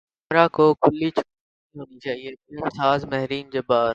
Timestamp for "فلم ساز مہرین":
2.37-3.45